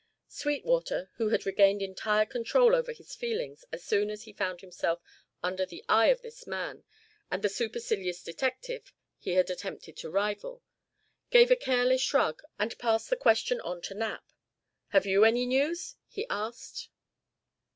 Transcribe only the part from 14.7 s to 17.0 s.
"Have you any news?" he asked.